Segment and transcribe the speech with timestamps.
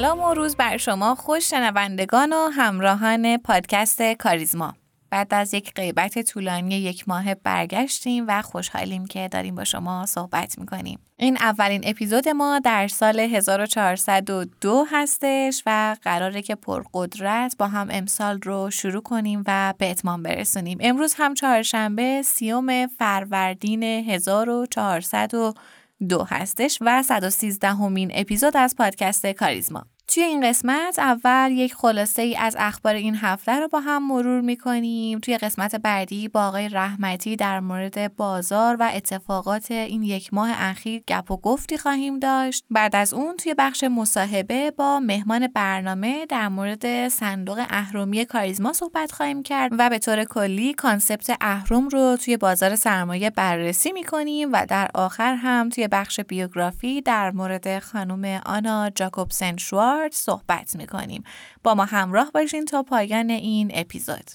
[0.00, 4.74] سلام و روز بر شما خوش شنوندگان و همراهان پادکست کاریزما.
[5.10, 10.58] بعد از یک غیبت طولانی یک ماه برگشتیم و خوشحالیم که داریم با شما صحبت
[10.58, 10.98] می‌کنیم.
[11.16, 18.40] این اولین اپیزود ما در سال 1402 هستش و قراره که پرقدرت با هم امسال
[18.42, 20.78] رو شروع کنیم و به اتمام برسونیم.
[20.80, 29.86] امروز هم چهارشنبه سیوم فروردین 1402 هستش و 113 همین اپیزود از پادکست کاریزما.
[30.14, 34.40] توی این قسمت اول یک خلاصه ای از اخبار این هفته رو با هم مرور
[34.40, 35.18] می‌کنیم.
[35.18, 41.02] توی قسمت بعدی با آقای رحمتی در مورد بازار و اتفاقات این یک ماه اخیر
[41.08, 42.64] گپ و گفتی خواهیم داشت.
[42.70, 49.12] بعد از اون توی بخش مصاحبه با مهمان برنامه در مورد صندوق اهرمی کاریزما صحبت
[49.12, 54.66] خواهیم کرد و به طور کلی کانسپت اهرم رو توی بازار سرمایه بررسی می‌کنیم و
[54.68, 61.24] در آخر هم توی بخش بیوگرافی در مورد خانم آنا جاکوبسن شوار صحبت می‌کنیم
[61.62, 64.30] با ما همراه باشین تا پایان این اپیزود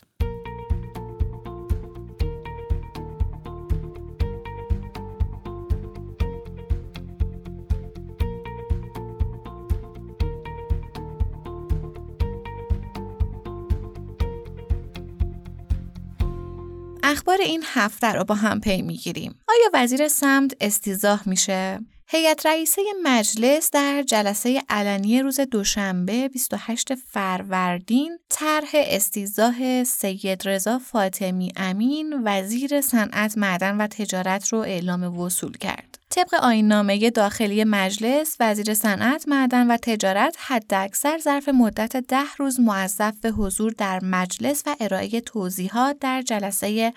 [17.03, 19.39] اخبار این هفته رو با هم پی می‌گیریم.
[19.47, 28.19] آیا وزیر سمت استیزاه میشه؟ هیئت رئیسه مجلس در جلسه علنی روز دوشنبه 28 فروردین
[28.29, 35.99] طرح استیزاه سید رضا فاطمی امین وزیر صنعت معدن و تجارت رو اعلام وصول کرد.
[36.09, 43.13] طبق آینامه داخلی مجلس وزیر صنعت معدن و تجارت حداکثر ظرف مدت ده روز موظف
[43.21, 46.94] به حضور در مجلس و ارائه توضیحات در جلسه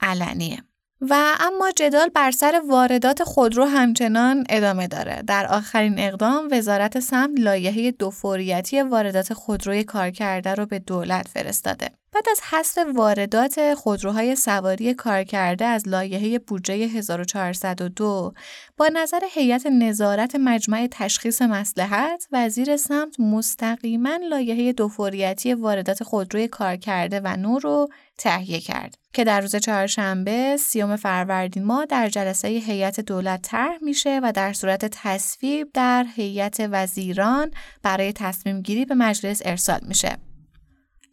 [0.00, 0.64] علنیه.
[1.00, 5.22] و اما جدال بر سر واردات خودرو همچنان ادامه داره.
[5.26, 11.99] در آخرین اقدام وزارت سمت لایحه دو فوریتی واردات خودروی کارکرده رو به دولت فرستاده.
[12.12, 18.34] بعد از حذف واردات خودروهای سواری کارکرده از لایحه بودجه 1402
[18.76, 26.48] با نظر هیئت نظارت مجمع تشخیص مصلحت وزیر سمت مستقیما لایحه دو فوریتی واردات خودروی
[26.48, 27.88] کارکرده و نو رو
[28.18, 34.20] تهیه کرد که در روز چهارشنبه سی‌ام فروردین ماه در جلسه هیئت دولت طرح میشه
[34.22, 37.50] و در صورت تصویب در هیئت وزیران
[37.82, 40.29] برای تصمیم گیری به مجلس ارسال میشه.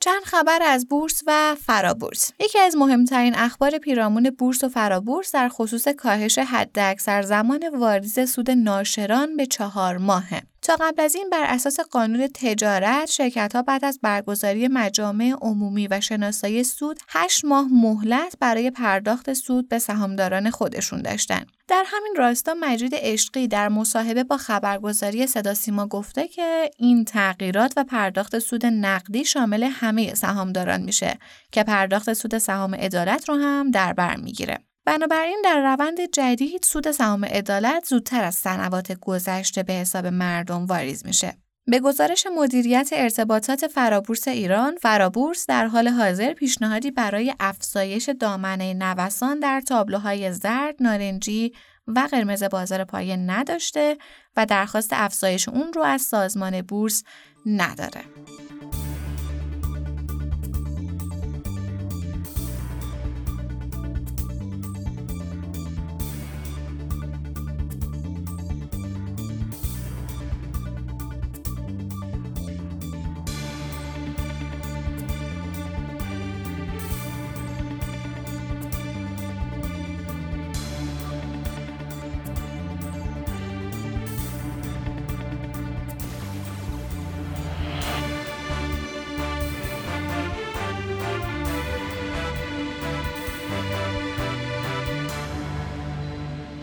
[0.07, 2.31] چند خبر از بورس و فرابورس.
[2.39, 8.51] یکی از مهمترین اخبار پیرامون بورس و فرابورس در خصوص کاهش حداکثر زمان واریز سود
[8.51, 10.41] ناشران به چهار ماهه.
[10.61, 15.87] تا قبل از این بر اساس قانون تجارت شرکت ها بعد از برگزاری مجامع عمومی
[15.87, 21.45] و شناسایی سود 8 ماه مهلت برای پرداخت سود به سهامداران خودشون داشتن.
[21.67, 27.73] در همین راستا مجید عشقی در مصاحبه با خبرگزاری صدا سیما گفته که این تغییرات
[27.77, 31.19] و پرداخت سود نقدی شامل همه سهامداران میشه
[31.51, 34.66] که پرداخت سود سهام عدالت رو هم در بر می‌گیره.
[34.87, 41.05] بنابراین در روند جدید سود سهام عدالت زودتر از سنوات گذشته به حساب مردم واریز
[41.05, 41.33] میشه.
[41.65, 49.39] به گزارش مدیریت ارتباطات فرابورس ایران، فرابورس در حال حاضر پیشنهادی برای افزایش دامنه نوسان
[49.39, 51.53] در تابلوهای زرد، نارنجی
[51.87, 53.97] و قرمز بازار پایه نداشته
[54.37, 57.03] و درخواست افزایش اون رو از سازمان بورس
[57.45, 58.01] نداره.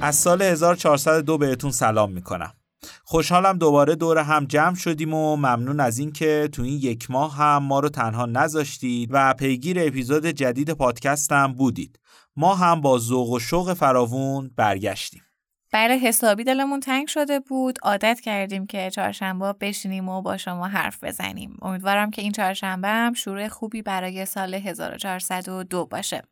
[0.05, 2.53] از سال 1402 بهتون سلام می‌کنم.
[3.05, 7.63] خوشحالم دوباره دور هم جمع شدیم و ممنون از اینکه تو این یک ماه هم
[7.63, 12.01] ما رو تنها نذاشتید و پیگیر اپیزود جدید پادکستم بودید.
[12.37, 15.23] ما هم با ذوق و شوق فراوون برگشتیم.
[15.73, 17.79] بله حسابی دلمون تنگ شده بود.
[17.83, 21.57] عادت کردیم که چهارشنبه بشینیم و با شما حرف بزنیم.
[21.63, 26.23] امیدوارم که این چهارشنبه هم شروع خوبی برای سال 1402 باشه.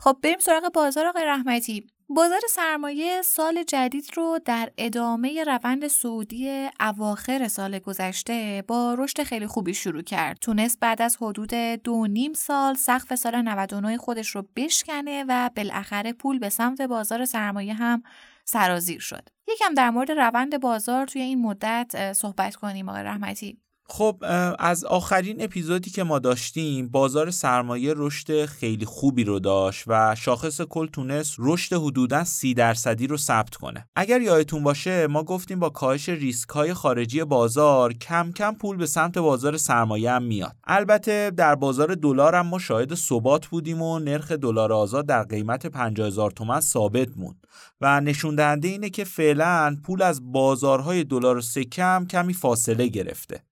[0.00, 1.86] خب بریم سراغ بازار آقای رحمتی.
[2.10, 9.46] بازار سرمایه سال جدید رو در ادامه روند سعودی اواخر سال گذشته با رشد خیلی
[9.46, 10.38] خوبی شروع کرد.
[10.38, 16.12] تونست بعد از حدود دو نیم سال سقف سال 99 خودش رو بشکنه و بالاخره
[16.12, 18.02] پول به سمت بازار سرمایه هم
[18.44, 19.28] سرازیر شد.
[19.48, 23.58] یکم در مورد روند بازار توی این مدت صحبت کنیم آقای رحمتی.
[23.90, 24.24] خب
[24.58, 30.60] از آخرین اپیزودی که ما داشتیم بازار سرمایه رشد خیلی خوبی رو داشت و شاخص
[30.60, 33.88] کل تونست رشد حدودا سی درصدی رو ثبت کنه.
[33.96, 38.86] اگر یادتون باشه ما گفتیم با کاهش ریسک های خارجی بازار کم کم پول به
[38.86, 40.56] سمت بازار سرمایه هم میاد.
[40.64, 45.66] البته در بازار دلار هم ما شاهد ثبات بودیم و نرخ دلار آزاد در قیمت
[45.66, 47.46] 50000 تومان ثابت موند.
[47.80, 53.47] و نشون دهنده اینه که فعلا پول از بازارهای دلار و سکه کمی فاصله گرفته.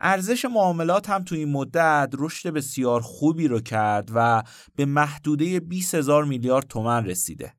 [0.00, 4.42] ارزش معاملات هم توی این مدت رشد بسیار خوبی رو کرد و
[4.76, 7.52] به محدوده 20 هزار میلیارد تومن رسیده.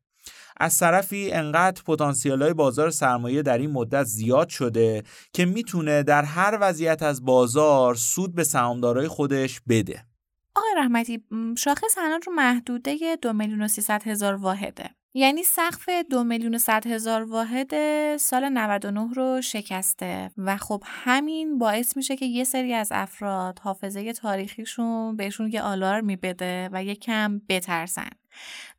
[0.60, 5.04] از طرفی انقدر پتانسیل های بازار سرمایه در این مدت زیاد شده
[5.34, 10.06] که می‌تونه در هر وضعیت از بازار سود به سهامدارای خودش بده.
[10.56, 11.24] آقای رحمتی
[11.58, 13.68] شاخص الان رو محدوده دو میلیون و
[14.06, 14.97] هزار واحده.
[15.14, 17.72] یعنی سقف دو میلیون صد هزار واحد
[18.18, 24.14] سال 99 رو شکسته و خب همین باعث میشه که یه سری از افراد حافظه
[24.14, 28.10] تاریخیشون بهشون یه آلارمی بده و یه کم بترسن.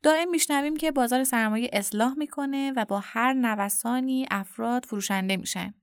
[0.03, 5.73] دائم میشنویم که بازار سرمایه اصلاح می‌کنه و با هر نوسانی افراد فروشنده میشن.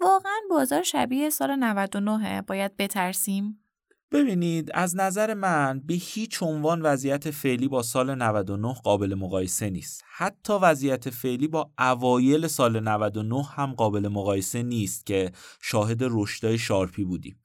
[0.00, 3.65] واقعا بازار شبیه سال 99 باید بترسیم؟
[4.12, 10.04] ببینید از نظر من به هیچ عنوان وضعیت فعلی با سال 99 قابل مقایسه نیست.
[10.16, 15.32] حتی وضعیت فعلی با اوایل سال 99 هم قابل مقایسه نیست که
[15.62, 17.40] شاهد رشدهای شارپی بودیم.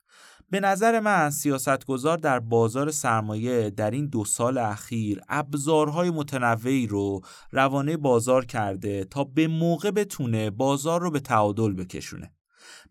[0.50, 7.22] به نظر من سیاستگزار در بازار سرمایه در این دو سال اخیر ابزارهای متنوعی رو
[7.52, 12.32] روانه بازار کرده تا به موقع بتونه بازار رو به تعادل بکشونه.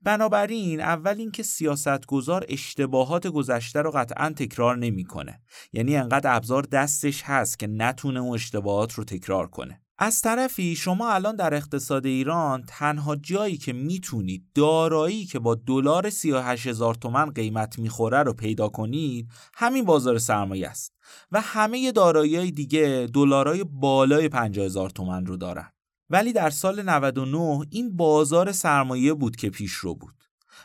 [0.02, 5.40] بنابراین اول اینکه سیاستگزار اشتباهات گذشته رو قطعا تکرار نمی‌کنه.
[5.72, 9.80] یعنی انقدر ابزار دستش هست که نتونه اون اشتباهات رو تکرار کنه.
[10.02, 16.10] از طرفی شما الان در اقتصاد ایران تنها جایی که می‌تونید دارایی که با دلار
[16.10, 20.94] 38 هزار تومن قیمت می‌خوره رو پیدا کنید همین بازار سرمایه است.
[21.32, 25.72] و همه دارایی دیگه دلارای بالای 50 هزار تومن رو دارن.
[26.10, 30.14] ولی در سال 99 این بازار سرمایه بود که پیش رو بود.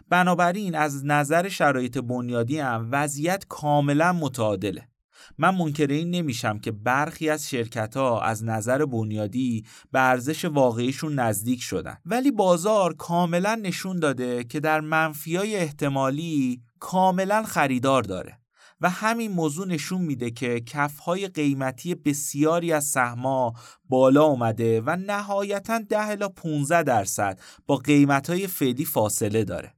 [0.10, 4.88] بنابراین از نظر شرایط بنیادی هم وضعیت کاملا متعادله.
[5.38, 11.20] من منکر این نمیشم که برخی از شرکت ها از نظر بنیادی به ارزش واقعیشون
[11.20, 11.98] نزدیک شدن.
[12.06, 18.40] ولی بازار کاملا نشون داده که در منفی احتمالی کاملا خریدار داره.
[18.86, 23.54] و همین موضوع نشون میده که کفهای قیمتی بسیاری از سهما
[23.90, 29.74] بالا اومده و نهایتا 10 الی 15 درصد با قیمتهای فعلی فاصله داره.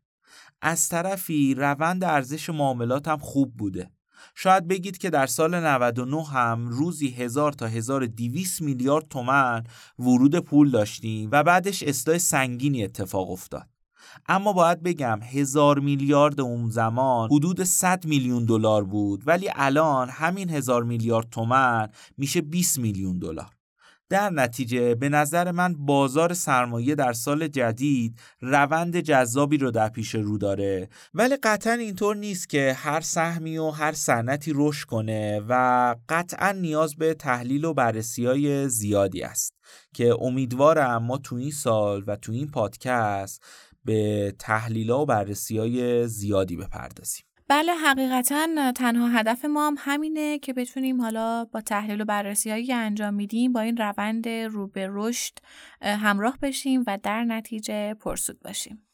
[0.62, 3.92] از طرفی روند ارزش معاملات هم خوب بوده.
[4.36, 9.64] شاید بگید که در سال 99 هم روزی 1000 تا 1200 میلیارد تومن
[10.00, 13.77] ورود پول داشتیم و بعدش اصلاح سنگینی اتفاق افتاد.
[14.30, 20.50] اما باید بگم هزار میلیارد اون زمان حدود 100 میلیون دلار بود ولی الان همین
[20.50, 23.58] هزار میلیارد تومن میشه 20 میلیون دلار.
[24.10, 30.16] در نتیجه به نظر من بازار سرمایه در سال جدید روند جذابی رو در پیش
[30.16, 35.96] رو داره ولی قطعا اینطور نیست که هر سهمی و هر صنعتی رشد کنه و
[36.10, 39.54] قطعا نیاز به تحلیل و بررسی های زیادی است.
[39.94, 43.44] که امیدوارم ما تو این سال و تو این پادکست
[43.88, 47.24] به تحلیل و بررسی های زیادی بپردازیم.
[47.50, 52.66] بله حقیقتا تنها هدف ما هم همینه که بتونیم حالا با تحلیل و بررسی هایی
[52.66, 55.34] که انجام میدیم با این روند رو به رشد
[55.82, 58.88] همراه بشیم و در نتیجه پرسود باشیم.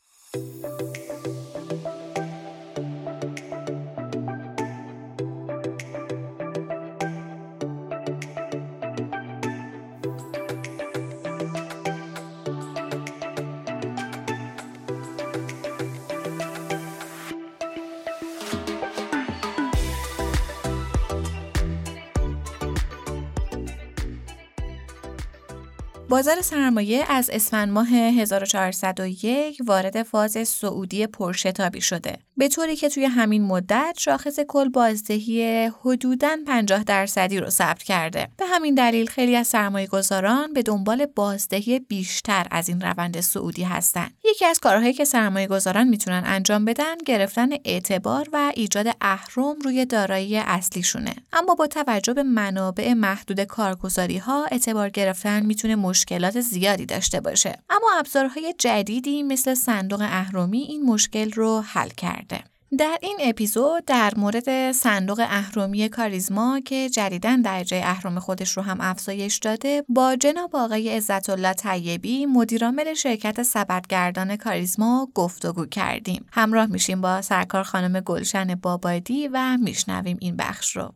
[26.14, 32.18] بازار سرمایه از اسفند ماه 1401 وارد فاز سعودی پرشتابی شده.
[32.44, 38.28] به طوری که توی همین مدت شاخص کل بازدهی حدوداً 50 درصدی رو ثبت کرده.
[38.38, 43.64] به همین دلیل خیلی از سرمایه گذاران به دنبال بازدهی بیشتر از این روند سعودی
[43.64, 49.56] هستند یکی از کارهایی که سرمایه گذاران می‌تونن انجام بدن گرفتن اعتبار و ایجاد اهرم
[49.64, 51.14] روی دارایی اصلیشونه.
[51.34, 57.60] اما با توجه به منابع محدود کارگزاری ها اعتبار گرفتن می‌تونه مشکلات زیادی داشته باشه.
[57.70, 62.33] اما ابزارهای جدیدی مثل صندوق اهرمی این مشکل رو حل کرده.
[62.80, 68.78] در این اپیزود در مورد صندوق اهرمی کاریزما که جدیدا درجه اهرم خودش رو هم
[68.82, 76.26] افزایش داده با جناب آقای عزت الله طیبی مدیرعامل شرکت سبدگردان کاریزما گفتگو کردیم.
[76.32, 80.94] همراه میشیم با سرکار خانم گلشن بابادی و میشنویم این بخش رو.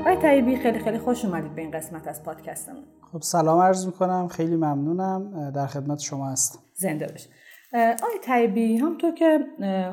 [0.00, 2.84] آقای طیبی خیلی خیلی خوش اومدید به این قسمت از پادکستمون.
[3.12, 4.28] خب سلام عرض می‌کنم.
[4.28, 5.50] خیلی ممنونم.
[5.50, 6.58] در خدمت شما هستم.
[6.74, 7.43] زنده باشید.
[7.74, 9.38] آقای طیبی همطور که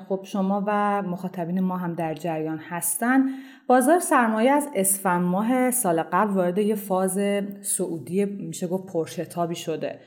[0.10, 3.30] خب شما و مخاطبین ما هم در جریان هستن
[3.68, 7.20] بازار سرمایه از اسفند ماه سال قبل وارد یه فاز
[7.62, 10.00] سعودی میشه گفت پرشتابی شده.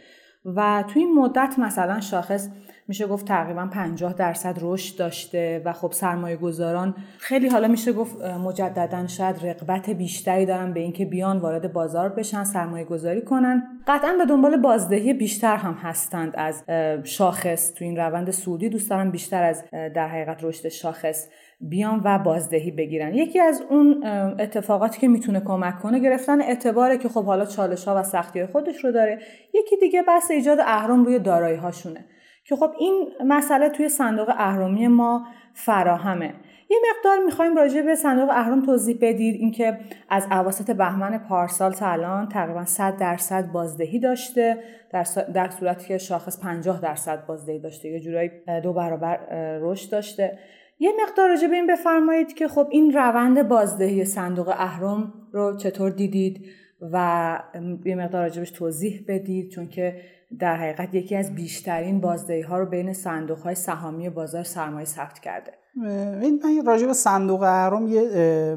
[0.45, 2.49] و توی این مدت مثلا شاخص
[2.89, 8.21] میشه گفت تقریبا 50 درصد رشد داشته و خب سرمایه گذاران خیلی حالا میشه گفت
[8.21, 13.63] مجددا شاید رقبت بیشتری دارن به اینکه بیان وارد بازار بشن سرمایه گذاری کنن.
[13.87, 16.65] قطعا به دنبال بازدهی بیشتر هم هستند از
[17.05, 17.75] شاخص.
[17.75, 21.29] تو این روند سعودی دوست دارن بیشتر از در حقیقت رشد شاخص
[21.69, 23.15] بیان و بازدهی بگیرن.
[23.15, 24.05] یکی از اون
[24.41, 28.49] اتفاقاتی که می‌تونه کمک کنه گرفتن اعتباره که خب حالا چالش ها و سختی های
[28.49, 29.19] خودش رو داره.
[29.55, 32.05] یکی دیگه بحث ایجاد اهرم روی دارایی هاشونه
[32.45, 36.35] که خب این مسئله توی صندوق اهرمی ما فراهمه.
[36.71, 39.35] یه مقدار می‌خوایم راجع به صندوق اهرم توضیح بدید.
[39.41, 39.79] اینکه
[40.09, 44.59] از اواسط بهمن پارسال تا الان تقریبا 100 درصد بازدهی داشته
[44.91, 47.89] در, در صورتی که شاخص 50 درصد بازدهی داشته.
[47.89, 48.31] یه جورایی
[48.63, 49.19] دو برابر
[49.61, 50.39] رشد داشته.
[50.79, 55.91] یه مقدار راجع به این بفرمایید که خب این روند بازدهی صندوق اهرم رو چطور
[55.91, 56.47] دیدید
[56.93, 57.39] و
[57.85, 60.01] یه مقدار راجبش توضیح بدید چون که
[60.39, 65.19] در حقیقت یکی از بیشترین بازدهی ها رو بین صندوق های سهامی بازار سرمایه ثبت
[65.19, 65.53] کرده.
[65.77, 68.57] من راجع به صندوق اهرم یه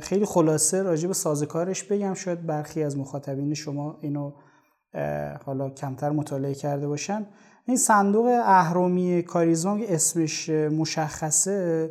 [0.00, 2.14] خیلی خلاصه راجع به سازکارش بگم.
[2.14, 4.32] شاید برخی از مخاطبین شما اینو
[5.44, 7.26] حالا کمتر مطالعه کرده باشن.
[7.68, 11.90] این صندوق اهرمی کاریزما که اسمش مشخصه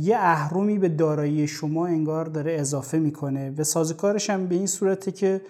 [0.00, 5.12] یه اهرمی به دارایی شما انگار داره اضافه می‌کنه و سازکارش هم به این صورته
[5.12, 5.40] که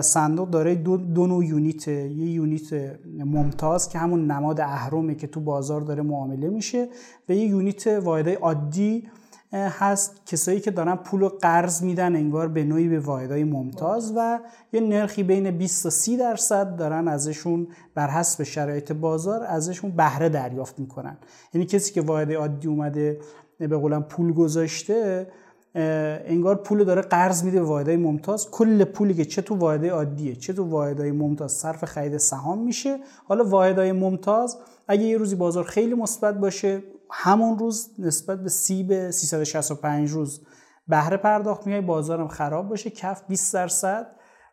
[0.00, 5.40] صندوق داره دو, دو نوع یونیت یه یونیت ممتاز که همون نماد اهرمه که تو
[5.40, 6.88] بازار داره معامله میشه
[7.28, 9.08] و یه یونیت واحدهای عادی
[9.52, 14.40] هست کسایی که دارن پول و قرض میدن انگار به نوعی به واحدهای ممتاز و
[14.72, 20.28] یه نرخی بین 20 تا 30 درصد دارن ازشون بر حسب شرایط بازار ازشون بهره
[20.28, 21.16] دریافت می‌کنن.
[21.54, 23.20] یعنی کسی که واحد عادی اومده
[23.58, 25.26] به قولم پول گذاشته
[25.74, 28.50] انگار پول داره قرض میده به واحدهای ممتاز.
[28.50, 32.98] کل پولی که چه تو عادیه چه تو واحدهای ممتاز صرف خرید سهام میشه.
[33.24, 38.82] حالا واحدهای ممتاز اگه یه روزی بازار خیلی مثبت باشه همون روز نسبت به سی
[38.82, 40.40] به 365 روز
[40.88, 44.06] بهره پرداخت میگه بازارم خراب باشه کف 20 درصد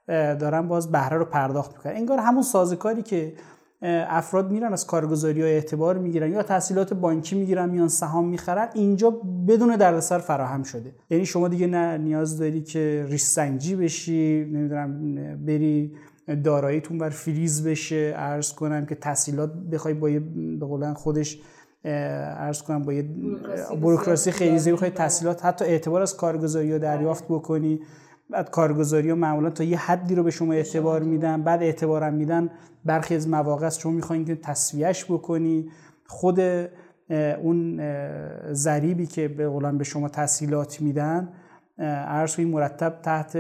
[0.08, 3.34] دارن باز بهره رو پرداخت می‌کنن انگار همون سازکاری که
[3.82, 9.10] افراد میرن از کارگزاری های اعتبار می‌گیرن یا تحصیلات بانکی می‌گیرن میان سهام می‌خرن اینجا
[9.48, 10.96] بدون دردسر فراهم شده.
[11.10, 15.96] یعنی شما دیگه نه نیاز داری که ریش سنجی بشی نمی‌دونم بری
[16.44, 20.10] داراییتون بر فریز بشه عرض کنم که تحصیلات بخوای با
[20.60, 21.40] به قولن خودش
[21.86, 23.06] عرض کنم با یه
[23.82, 27.80] بروکراسی خیلی زیادی بخوای تحصیلات حتی اعتبار از کارگزاری رو دریافت بکنی
[28.30, 32.50] بعد کارگزاری ها معمولا تا یه حدی رو به شما اعتبار میدن بعد اعتبارم میدن
[32.86, 35.70] برخی از مواقع است شما می‌خواین که تصویهش بکنی.
[36.08, 36.40] خود
[37.44, 37.82] اون
[38.54, 41.30] ضریبی که به قولن به شما تسهیلات میدن
[41.78, 43.38] عرض مرتب تحت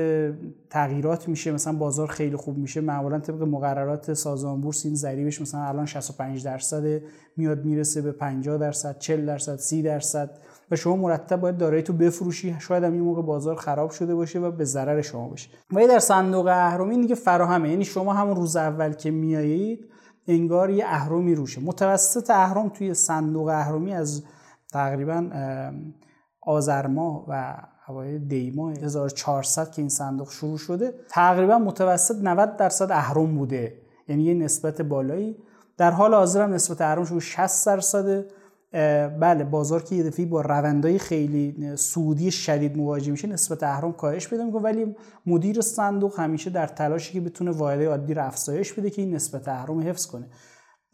[0.69, 5.61] تغییرات میشه مثلا بازار خیلی خوب میشه معمولا طبق مقررات سازمان بورس این ضریبش مثلا
[5.61, 7.01] الان 65 درصد
[7.37, 10.29] میاد می‌رسه به 50 درصد 40 درصد 30 درصد
[10.71, 12.55] و شما مرتب باید دارایی تو بفروشی.
[12.59, 15.49] شاید هم این موقع بازار خراب شده باشه و به ضرر شما باشه.
[15.71, 17.69] و در صندوق اهرمی دیگه فراهمه.
[17.69, 19.85] یعنی شما همون روز اول که میایید
[20.27, 21.61] انگار یه اهرمی روشه.
[21.61, 24.23] متوسط اهرم توی صندوق اهرمی از
[24.73, 25.29] تقریبا
[26.41, 26.87] آذر
[27.27, 28.73] و اوایل دی ماه.
[28.73, 33.73] 1400 که این صندوق شروع شده تقریبا متوسط 90 درصد اهرم بوده.
[34.07, 35.37] یعنی یه نسبت بالایی.
[35.77, 38.27] در حال حاضر هم نسبت اهرم شروع 60 درصده
[39.19, 44.27] بله بازار که یه دفعه با روندهای خیلی سودی شدید مواجه میشه نسبت اهرم کاهش
[44.27, 44.61] پیدا می‌کنه.
[44.61, 49.15] ولی مدیر صندوق همیشه در تلاشی که بتونه واحده عادی رو افزایش بده که این
[49.15, 50.27] نسبت اهرم حفظ کنه.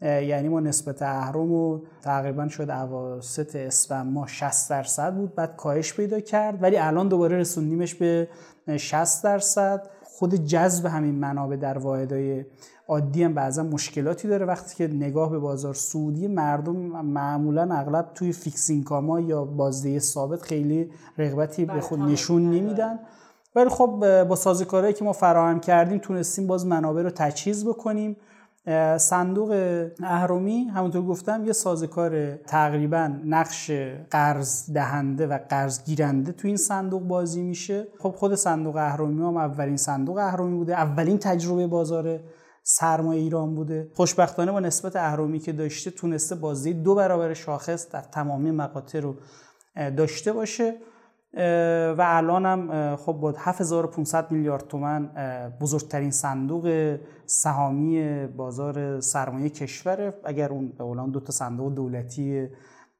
[0.02, 5.94] یعنی ما نسبت اهرم رو تقریبا شد اواسط اسفند ما 60 درصد بود بعد کاهش
[5.94, 8.28] پیدا کرد ولی الان دوباره رسوندیمش به
[8.76, 9.88] 60 درصد.
[10.04, 12.44] خود جذب همین منابع در واحدهای
[12.88, 14.46] عادی هم بعضا مشکلاتی داره.
[14.46, 20.42] وقتی که نگاه به بازار سودی مردم معمولا اغلب توی فیکسینگ کاما یا بازده ثابت
[20.42, 22.98] خیلی رغبتی به خود نشون نمیدن.
[23.56, 28.16] ولی خب با سازوکارهایی که ما فراهم کردیم تونستیم باز منابع رو تجهیز بکنیم.
[28.98, 29.50] صندوق
[30.02, 33.70] اهرمی همونطور گفتم یه سازکار تقریبا نقش
[34.10, 37.88] قرض دهنده و قرض گیرنده تو این صندوق بازی میشه.
[37.98, 40.72] خب خود صندوق اهرمی هم اولین صندوق اهرمی بوده.
[40.72, 42.20] اولین تجربه بازار
[42.62, 43.90] سرمایه ایران بوده.
[43.94, 49.16] خوشبختانه با نسبت اهرمی که داشته تونسته بازی دو برابر شاخص در تمامی مقاطع رو
[49.96, 50.74] داشته باشه.
[51.34, 55.10] و الان هم خب با 7500 میلیارد تومن
[55.60, 56.96] بزرگترین صندوق
[57.26, 60.14] سهامی بازار سرمایه کشوره.
[60.24, 62.48] اگر اون به دو تا صندوق دولتی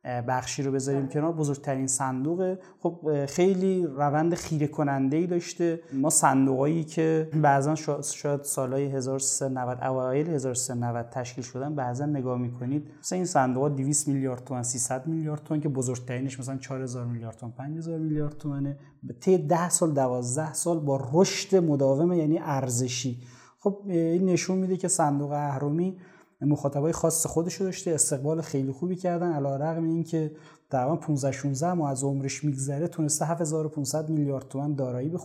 [0.04, 1.32] بخشی رو بذاریم کنار.
[1.32, 2.58] بزرگترین صندوق.
[2.78, 5.80] خب خیلی روند خیره کننده ای داشته.
[5.92, 13.16] ما صندوقایی که بعضا شاید سالهای 1390 اوایل 1390 تشکیل شدن بعضا نگاه می‌کنید مثلا
[13.16, 17.54] این صندوق ها 200 میلیارد تومان 300 میلیارد تومان که بزرگترینش مثلا 4000 میلیارد تومان
[17.56, 18.76] 5000 میلیارد تومانه
[19.20, 23.22] طی 10 سال 12 سال با رشد مداوم یعنی ارزشی.
[23.58, 25.96] خب این نشون میده که صندوق اهرمی
[26.44, 29.32] مخاطبای خاص خودش رو داشته استقبال خیلی خوبی کردن.
[29.32, 30.32] علی رغم اینکه
[30.70, 35.18] تقریبا 15 16 ماه از عمرش میگذره تونسته 7500 میلیارد تومان دارایی به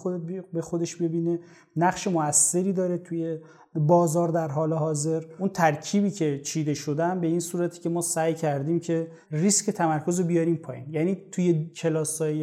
[0.54, 1.40] به خودش ببینه.
[1.76, 3.40] نقش موثری داره توی
[3.76, 5.24] بازار در حال حاضر.
[5.40, 10.20] اون ترکیبی که چیده شدن به این صورتی که ما سعی کردیم که ریسک تمرکز
[10.20, 10.86] رو بیاریم پایین.
[10.90, 12.38] یعنی توی کلاسای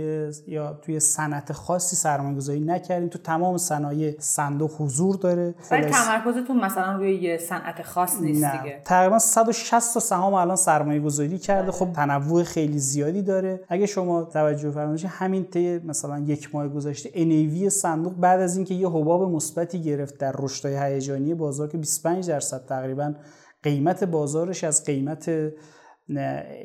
[0.46, 3.08] یا توی صنعت خاصی سرمایه گذاری نکردیم.
[3.08, 5.54] تو تمام صنایع صندوق حضور داره.
[5.70, 8.62] ولی تمرکزتون مثلا روی یه صنعت خاص نیست نه.
[8.62, 8.80] دیگه.
[8.84, 13.60] تقریبا 160 تا سهام الان سرمایه گذاری کرده خب تنوع خیلی زیادی داره.
[13.68, 18.74] اگه شما توجه فرمایید همین طی مثلا یک ماه گذشته NAV صندوق بعد از اینکه
[18.74, 20.76] یه حباب مثبتی گرفت در رشدهای
[21.14, 23.14] هیجانی بازار که 25 درصد تقریبا
[23.62, 25.30] قیمت بازارش از قیمت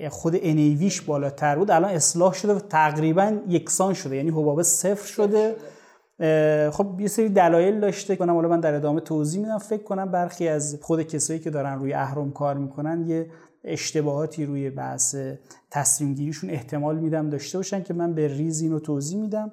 [0.09, 1.71] خود انیویش بالاتر بود.
[1.71, 5.55] الان اصلاح شده و تقریبا یکسان شده یعنی حباب صفر شده.
[6.71, 9.57] خب یه سری دلایل داشته کنم حالا من در ادامه توضیح میدم.
[9.57, 13.29] فکر کنم برخی از خود کسایی که دارن روی اهرم کار می‌کنن یه
[13.63, 15.15] اشتباهاتی روی بحث
[15.71, 19.51] تصمیم گیریشون احتمال میدم داشته باشن که من به ریز اینو توضیح میدم.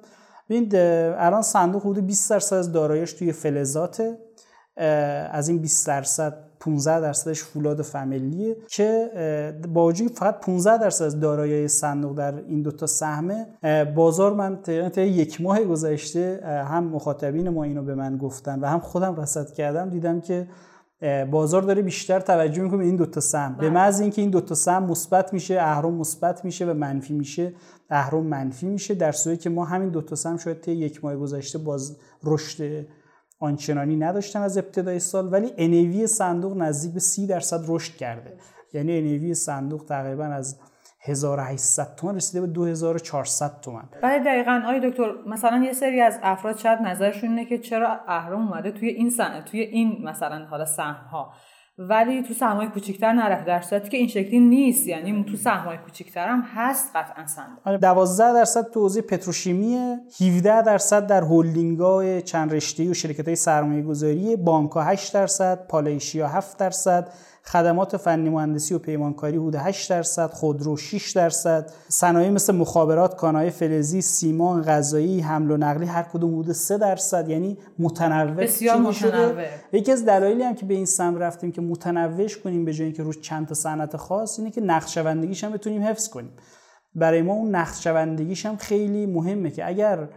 [0.49, 4.17] ببینید الان صندوق حدود 20 درصد از دارایش توی فلزاته.
[5.31, 9.09] از این 20 درصد 15 درصدش فولاد فامیلیه که
[9.73, 13.45] با وجود فقط 15 درصد از دارایی صندوق در این دوتا سهمه
[13.95, 18.79] بازار من تا یک ماه گذشته هم مخاطبین ما اینو به من گفتن و هم
[18.79, 20.47] خودم رصد کردم دیدم که
[21.31, 23.55] بازار داره بیشتر توجه می‌کنه به این دوتا سهم.
[23.55, 27.53] به محض اینکه این دوتا سهم مثبت میشه اهرم مثبت میشه و منفی میشه
[27.89, 31.57] اهرم منفی میشه در صورتی که ما همین دوتا سهم شاید طی یک ماه گذشته
[31.57, 32.85] باز رشد
[33.39, 38.37] آنچنانی نداشتن از ابتدای سال ولی انیوی صندوق نزدیک به 30 درصد رشد کرده.
[38.73, 40.59] یعنی انیوی صندوق تقریبا از
[41.07, 46.57] 1800 تومن رسیده به 2400 تومن بله دقیقا آقای دکتر مثلا یه سری از افراد
[46.57, 51.05] شاید نظرشون اینه که چرا اهرام اومده توی این سنه توی این مثلا حالا سهم
[51.11, 51.33] ها
[51.79, 54.87] ولی تو سهمای کوچیک‌تر نرفت در صورتی که این شکلی نیست.
[54.87, 60.61] یعنی تو سهمای کوچیک‌تر هم هست قطعا صندوق 12 آره، درصد تو حوزه پتروشیمی 17
[60.61, 67.09] درصد در هلدینگ‌های چند رشته‌ای و شرکت‌های سرمایه‌گذاری بانک‌ها 8 درصد پالایشی‌ها 7 درصد
[67.51, 71.71] خدمات فنی مهندسی و پیمانکاری حدود 8 درصد خودرو 6 درصد.
[71.87, 77.29] صنایع مثل مخابرات کانای فلزی سیمان غذایی حمل و نقلی هر کدوم حدود 3 درصد
[77.29, 78.33] یعنی متنوع.
[78.33, 79.45] بسیار متنوع.
[79.71, 83.03] یکی از دلایلی هم که به این سم رفتیم که متنوعش کنیم به جای اینکه
[83.03, 86.31] روش چند تا صنعت خاص اینه که نقشه‌بندیگیش هم بتونیم حفظ کنیم.
[86.95, 90.07] برای ما اون نقشه‌بندیگیش هم خیلی مهمه که اگر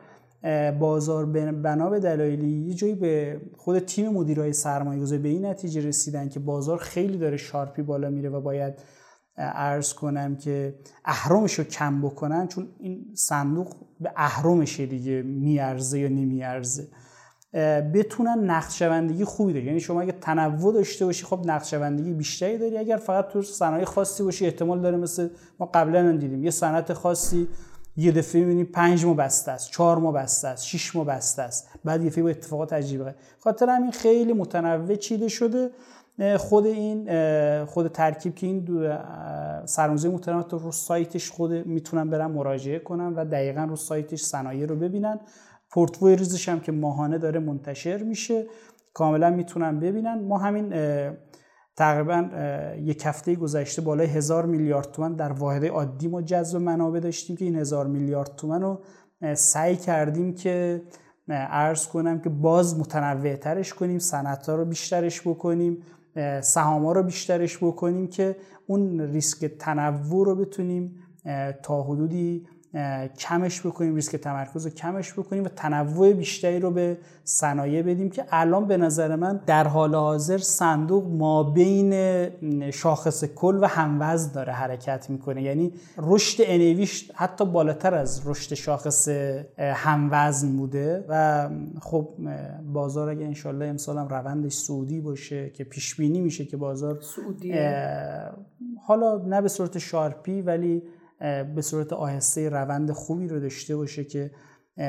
[0.78, 5.80] بازار بنا به دلایلی یه جایی به خود تیم مدیرای سرمایه گذاری به این نتیجه
[5.80, 8.74] رسیدن که بازار خیلی داره شارپی بالا میره و باید
[9.36, 10.74] ارز کنم که
[11.04, 16.88] اهرامش رو کم بکنن چون این صندوق به اهرامش دیگه میارزه یا نمیارزه.
[17.94, 22.78] بتونن نقشبندگی خوبی داری یعنی شما اگه تنوع داشته باشی خب نقشبندگی بیشتری داری.
[22.78, 26.44] اگر فقط تو صنایع خاصی باشی احتمال داره مثل ما قبلا دیدیم.
[26.44, 27.48] یه صنعت خاصی
[27.96, 31.68] یه دفعه می‌بینی پنج ماه بسته است چهار ماه بسته است شش ماه بسته است.
[31.84, 33.14] بعد یه با اتفاقات عجیبه.
[33.38, 35.70] خاطر همین خیلی متنوع چیده شده.
[36.38, 37.08] خود این
[37.64, 38.66] خود ترکیب که این
[39.66, 44.66] سرمایه‌گذاری محترم تو رو سایتش خود می‌تونن برن مراجعه کنن و دقیقا رو سایتش صنایع
[44.66, 45.20] رو ببینن.
[45.70, 48.46] پورتفوی ریزش هم که ماهانه داره منتشر میشه.
[48.94, 50.18] کاملا می‌تونن ببینن.
[50.18, 50.72] ما همین
[51.76, 52.30] تقریبا
[52.78, 57.44] یک هفته گذشته بالای هزار میلیارد تومن در واحد عادی ما جذب منابع داشتیم که
[57.44, 58.80] این هزار میلیارد تومن رو
[59.34, 60.82] سعی کردیم که
[61.28, 65.82] ارز کنم که باز متنوع ترش کنیم صنعت رو بیشترش بکنیم
[66.40, 70.96] سهام رو بیشترش بکنیم که اون ریسک تنوع رو بتونیم
[71.62, 72.46] تا حدودی
[73.18, 78.24] کمش بکنیم ریسک تمرکز رو کمش بکنیم و تنوع بیشتری رو به صنایع بدیم که
[78.30, 81.92] الان به نظر من در حال حاضر صندوق ما بین
[82.70, 85.42] شاخص کل و هموزن داره حرکت می‌کنه.
[85.42, 89.08] یعنی رشد انویش حتی بالاتر از رشد شاخص
[89.58, 91.48] هموزن بوده و
[91.80, 92.08] خب
[92.72, 97.52] بازار اگه انشالله امسال هم روندش سعودی باشه که پیش بینی میشه که بازار سعودی
[98.86, 100.82] حالا نه به صورت شارپی ولی
[101.54, 104.30] به صورت آهسته روند خوبی رو داشته باشه که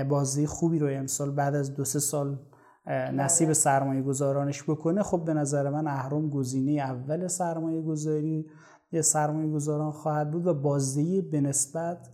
[0.09, 2.39] بازی خوبی رو امسال بعد از دو سه سال
[2.87, 3.53] نصیب بله.
[3.53, 8.45] سرمایه گذارانش بکنه خب به نظر من اهرام گزینه اول سرمایه گذاری
[8.91, 12.07] یه سرمایه گذاران خواهد بود و بازدهی به نسبت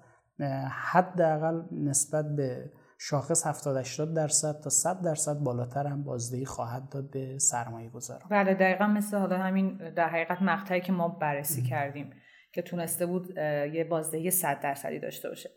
[0.72, 7.10] حداقل نسبت به شاخص 70 80 درصد تا 100 درصد بالاتر هم بازدهی خواهد داد
[7.10, 12.10] به سرمایه گذاران بله دقیقا مثل حالا همین در حقیقت مقطعی که ما بررسی کردیم.
[12.58, 13.38] که تونسته بود
[13.74, 15.50] یه بازدهی 100 درصدی داشته باشه.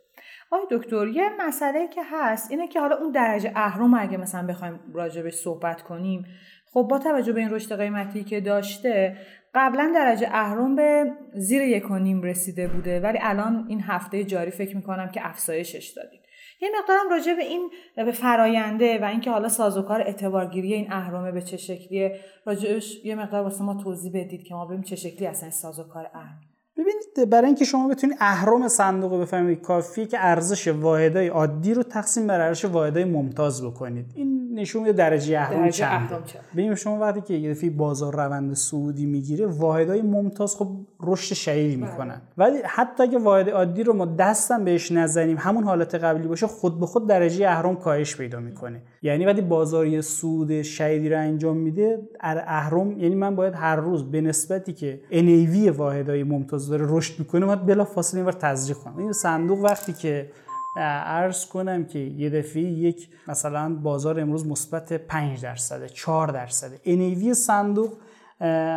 [0.51, 4.81] آقای دکتر یه مسئله که هست اینه که حالا اون درجه اهرم اگه مثلا بخوایم
[4.95, 6.27] راجبش صحبت کنیم
[6.73, 9.17] خب با توجه به این رشد قیمتی که داشته
[9.55, 14.51] قبلا درجه اهرم به زیر یک و نیم رسیده بوده ولی الان این هفته جاری
[14.51, 16.21] فکر می‌کنم که افزایشش دادید
[16.63, 21.43] یه مقدارم راجع به این به فراینده و اینکه حالا سازوکار اعتبارگیری این اهرمه به
[21.43, 25.51] چه شکلیه راجعش یه مقدار واسه ما توضیح بدید که ما ببینیم چه شکلی اصلا
[25.51, 26.50] سازوکار اهرم
[26.81, 32.27] ببینید برای اینکه شما بتونید اهرم صندوق بفهمید کافیه که ارزش واحدهای عادی رو تقسیم
[32.27, 34.07] بر ارزش واحدهای ممتاز بکنید.
[34.15, 36.15] این نشون میده درجه اهرم چنده.
[36.53, 40.69] ببینید شما وقتی که یه دفعه بازار روند سعودی می‌گیره واحدهای ممتاز خب
[41.01, 41.91] رشد شدیدی بله.
[41.91, 42.21] می‌کنن.
[42.39, 46.81] ولی حتی اگه واحد عادی رو ما دستم بهش نزنیم همون حالت قبلی باشه خود
[46.81, 48.83] به خود درجه اهرم کاهش پیدا می‌کنه.
[49.03, 54.21] یعنی وقتی بازاری سود شدیدی رو انجام میده اهرم یعنی من باید هر روز به
[54.21, 58.99] نسبتی که NAV واحدهای ممتاز داره رشد می‌کنه باید بلا فاصله اینور تزریق کنم.
[58.99, 60.31] این صندوق وقتی که
[60.77, 66.81] عرض کنم که یه دفعه یک مثلا بازار امروز مثبت 5 درصده 4 درصده.
[66.85, 67.93] NAV صندوق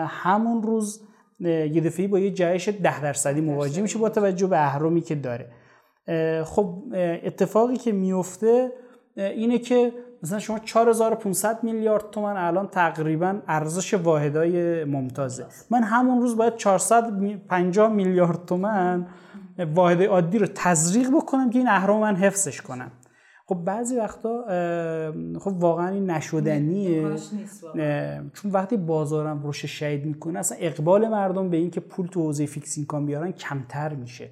[0.08, 1.02] همون روز
[1.40, 5.52] یه دفعه با یه جهش 10 درصدی مواجه میشه با توجه به اهرمی که داره.
[6.44, 6.84] خب
[7.24, 8.72] اتفاقی که میفته
[9.18, 15.46] اینه که مثلا شما 4500 میلیارد تومن الان تقریبا ارزش واحدای ممتازه.
[15.70, 19.08] من همون روز باید 450 میلیارد تومن
[19.76, 22.92] واحد عادی رو تزریق بکنم که این اهرم من حفظش کنم.
[23.46, 24.46] خب بعضی وقتا
[25.40, 27.16] خب واقعا این نشدنیه.
[28.34, 32.78] چون وقتی بازارم رشد شدید می‌کنه اصلا اقبال مردم به اینکه پول تو حوزه fixed
[32.78, 34.30] income بیارن کمتر میشه.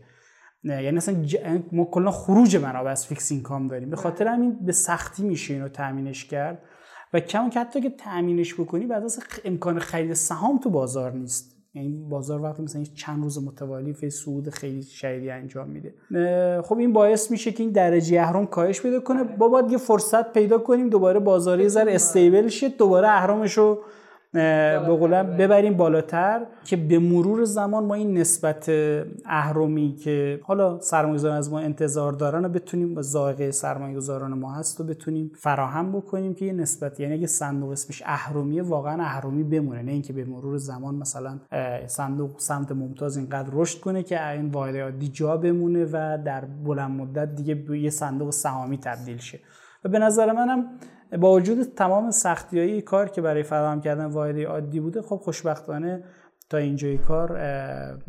[0.63, 1.25] یعنی اصلا
[1.71, 3.89] ما کلا خروج منابع از fixed income داریم.
[3.89, 6.63] به خاطر همین به سختی میشه اینو تامینش کرد.
[7.13, 11.57] و کم که حتی که تامینش بکنی بعضا امکان خرید سهام تو بازار نیست.
[11.73, 15.93] یعنی بازار وقتی مثلا چند روز متوالی یه صعود خیلی شدیدی انجام میده.
[16.61, 19.23] خب این باعث میشه که این درجه اهرم کاهش پیدا کنه.
[19.23, 23.81] با باید یه فرصت پیدا کنیم دوباره بازاری ذره استیبل شه دوباره اهرامش رو
[24.33, 28.71] به قولم ببریم بالاتر که به مرور زمان ما این نسبت
[29.25, 34.81] اهرمی که حالا سرمایه‌گذاران از ما انتظار دارن و بتونیم با ذائقه سرمایه‌گذاران ما هست
[34.81, 39.81] و بتونیم فراهم بکنیم که یه نسبت یعنی اگه صندوق اسمش اهرمیه واقعا اهرمی بمونه
[39.81, 41.39] نه اینکه به مرور زمان مثلا
[41.87, 46.91] صندوق سمت ممتاز اینقدر رشد کنه که این واحد عادی جا بمونه و در بلند
[46.91, 49.39] مدت دیگه به یه صندوق سهامی تبدیل شه.
[49.85, 50.65] و به نظر منم
[51.19, 56.03] با وجود تمام سختیایی کار که برای فراهم کردن واحد عادی بوده خب خوشبختانه
[56.49, 57.37] تا اینجای کار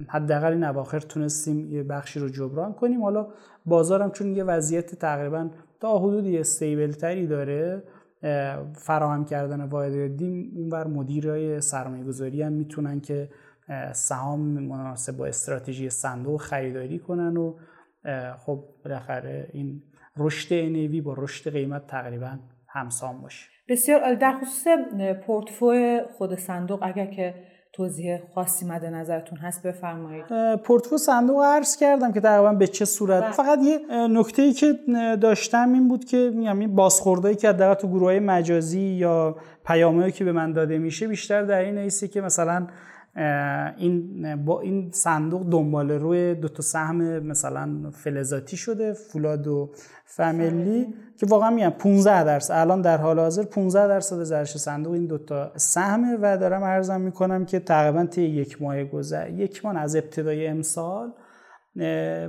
[0.09, 3.03] حداقل این اواخر تونستیم یه بخشی رو جبران کنیم.
[3.03, 3.29] حالا
[3.67, 7.83] بازارم چون یه وضعیت تقریبا تا حدودی استیبل تری داره
[8.75, 13.29] فراهم کردن واحد عادی اونور مدیرای سرمایه گذاری هم می‌تونن که
[13.93, 17.55] سهام مناسب با استراتژی صندوق خریداری کنن و
[18.39, 19.83] خب بالاخره این
[20.17, 22.39] رشد NAV با رشد قیمت تقریبا
[22.73, 23.47] همسان باشه.
[23.69, 24.67] بسیار در خصوص
[25.27, 27.35] پورتفوی خود صندوق اگر که
[27.73, 30.57] توضیح خاصی مد نظرتون هست بفرمایید.
[30.57, 33.33] پورتفوی صندوق عرض کردم که تقریبا به چه صورت؟ بله.
[33.33, 34.73] فقط یه نکته ای که
[35.21, 40.13] داشتم این بود که میگم این بازخوردایی که حداقل تو گروه های مجازی یا پیامایی
[40.13, 42.67] که به من داده میشه بیشتر در این ایستی که مثلا
[43.77, 49.71] این با این صندوق دنبال روی دو تا سهم مثلا فلزاتی شده فولاد و
[50.05, 55.07] فامیلی که واقعا میگم 15 درصد الان در حال حاضر 15 درصد ارزش صندوق این
[55.07, 59.97] دوتا سهمه و دارم ارزم می‌کنم که تقریبا طی یک ماه گذر یک ماه از
[59.97, 61.13] ابتدای امسال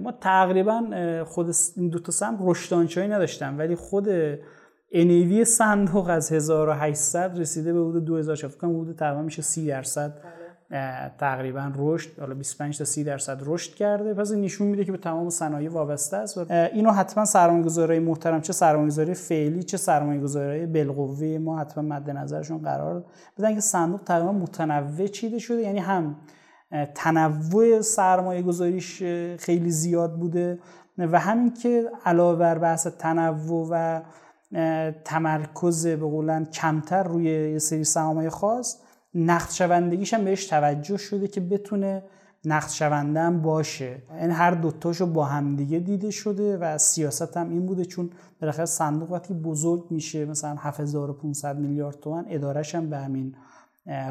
[0.04, 0.84] ما تقریبا
[1.26, 4.08] خود این دوتا سهم رشد نداشتم ولی خود
[4.91, 10.42] انیوی صندوق از 1800 رسیده به حدود 2000 فکر کنم حدود تقریبا میشه 30 درصد.
[11.19, 14.13] تقریبا رشد حالا 25 تا 30 درصد رشد کرده.
[14.13, 18.41] پس این نشون میده که به تمام صنایع وابسته است و اینو حتما سرمایه‌گذارای محترم
[18.41, 23.06] چه سرمایه‌گذاری فعلی چه سرمایه‌گذاری بالقوه ما حتما مد نظرشون قرار
[23.38, 25.62] بدن که صندوق تقریبا متنوع چیده شده.
[25.62, 26.15] یعنی هم
[26.95, 29.04] تنوع سرمایه گذاریش
[29.39, 30.60] خیلی زیاد بوده
[30.97, 34.02] و همین که علاوه بر بحث تنوع و
[35.06, 38.83] تمرکز به قولن کمتر روی یه سری سهامای خاص
[39.15, 42.04] نقد شوندگیش هم بهش توجه شده که بتونه
[42.45, 44.02] نقد شونده هم باشه.
[44.19, 48.10] این هر دوتاشو با همدیگه دیده شده و سیاست هم این بوده چون
[48.41, 53.36] بالاخره صندوق وقتی بزرگ میشه مثلا 7500 میلیارد تومن ادارش هم به همین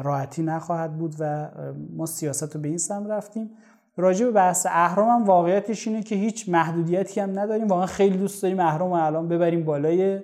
[0.03, 1.49] راحتی نخواهد بود و
[1.95, 3.49] ما سیاست رو به این سم رفتیم.
[3.97, 7.67] راجع به بحث اهرام هم واقعیتش اینه که هیچ محدودیتی هم نداریم.
[7.67, 10.19] واقعا خیلی دوست داریم اهرام الان ببریم بالای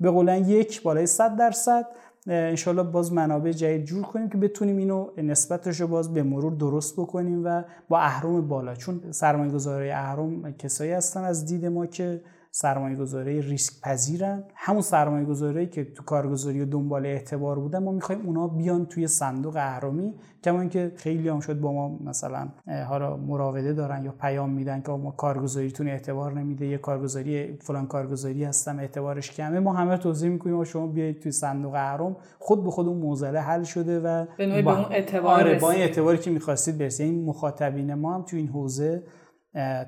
[0.00, 1.86] به قولن یک بالای 100 درصد.
[2.26, 7.00] انشالله باز منابع جدید جور کنیم که بتونیم اینو نسبتش رو باز به مرور درست
[7.00, 8.74] بکنیم و با اهرام بالا.
[8.74, 12.20] چون سرمایه گذاری اهرام کسایی هستن از دید ما که
[12.56, 17.92] سرمایه گذاری ریسک پذیرن همون سرمایه گذاری که تو کارگزاری و دنبال اعتبار بودن ما
[17.92, 20.14] می‌خوایم اونا بیان توی صندوق اهرامی
[20.44, 22.48] کما اینکه خیلی هم شد با ما مثلا
[22.88, 28.44] حالا مراوده دارن یا پیام میدن که ما کارگزاریتون اعتبار نمیده یه کارگزاری فلان کارگزاری
[28.44, 29.60] هستم اعتبارش کمه.
[29.60, 33.62] ما همه توضیح می‌کنیم شما بیایید توی صندوق اهرام خود به خود اون موزله حل
[33.62, 34.76] شده و به با...
[34.76, 37.06] اون اعتبار آره با این اعتباری که می‌خواستید برسید.
[37.06, 39.02] این مخاطبین ما هم توی این حوزه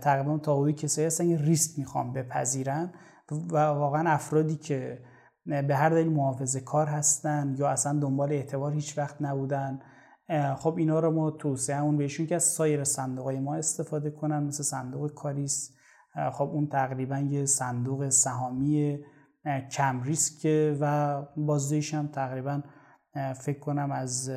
[0.03, 2.93] تقریبا تا حدودی کسایی هستن که ریسک می‌خوان بپذیرن
[3.51, 5.03] و واقعا افرادی که
[5.47, 9.81] به هر دلیل محافظه کار هستن یا اصلا دنبال اعتبار هیچ وقت نبودن
[10.57, 14.43] خب اینا رو ما توصیه همون بهشون که از سایر صندوق های ما استفاده کنن
[14.43, 15.73] مثل صندوق کاریس.
[16.33, 18.99] خب اون تقریبا یه صندوق سهامی
[19.71, 20.49] کم ریسک
[20.81, 22.63] و بازدهیش هم تقریبا
[23.41, 24.31] فکر کنم از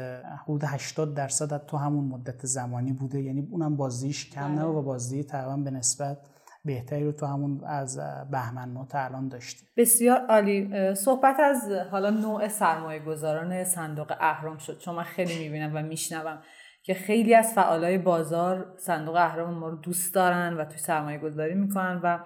[0.43, 3.21] حدود 80 درصد تو همون مدت زمانی بوده.
[3.21, 4.65] یعنی اونم بازدهیش کم نه بله.
[4.65, 6.17] و بازدهی تقریبا به نسبت
[6.65, 7.99] بهتری رو تو همون از
[8.31, 10.95] بهمن ما تا الان داشتیم بسیار عالی.
[10.95, 14.77] صحبت از حالا نوع سرمایه گذاران صندوق اهرام شد.
[14.77, 16.37] چون من خیلی می‌بینم و میشنوم
[16.83, 21.53] که خیلی از فعالای بازار صندوق اهرام ما رو دوست دارن و توی سرمایه گذاری
[21.53, 22.19] می‌کنن و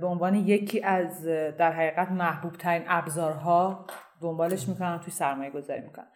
[0.00, 1.24] به عنوان یکی از
[1.58, 3.86] در حقیقت محبوب ترین ابزارها
[4.22, 6.06] دنبالش می‌کنن توی سرمایه گذاری می‌کنن.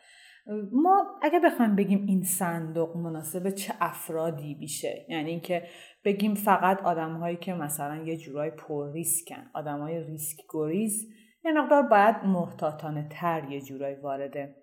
[0.72, 5.62] ما اگه بخوایم بگیم این صندوق مناسب چه افرادی بیشه؟ یعنی اینکه
[6.04, 11.06] بگیم فقط آدم هایی که مثلا یه جورای پر ریسکن آدم های ریسک گریز
[11.44, 14.54] یه مقدار باید محتاطانه تر یه جورای وارد